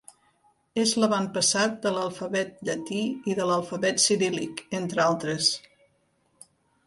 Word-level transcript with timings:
És 0.83 0.93
l'avantpassat 1.01 1.75
de 1.83 1.91
l'alfabet 1.97 2.55
llatí 2.69 3.03
i 3.33 3.37
de 3.41 3.47
l'alfabet 3.51 4.03
ciríl·lic, 4.07 4.65
entre 4.81 5.05
altres. 5.07 5.51